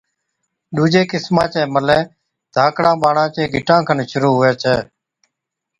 [0.75, 1.99] ڏُوجي قِسما چَي ملَي
[2.55, 4.75] ڌاڪڙان ٻاڙان چي گِٽان کن شرُوع هُوَي ڇَي،